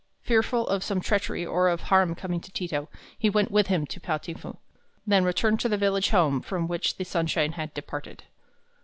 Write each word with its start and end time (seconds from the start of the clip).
Fearful 0.23 0.67
of 0.67 0.83
some 0.83 0.99
treachery 0.99 1.45
or 1.45 1.69
of 1.69 1.81
harm 1.81 2.15
coming 2.15 2.41
to 2.41 2.51
Ti 2.51 2.67
to, 2.69 2.87
he 3.19 3.29
went 3.29 3.51
with 3.51 3.67
him 3.67 3.85
to 3.85 3.99
Pao 3.99 4.17
ting 4.17 4.33
fu, 4.35 4.57
then 5.05 5.23
returned 5.23 5.59
to 5.59 5.69
the 5.69 5.77
village 5.77 6.09
home 6.09 6.41
from 6.41 6.67
which 6.67 6.95
the 6.97 7.05
sunshine 7.05 7.51
had 7.51 7.71
departed. 7.75 8.23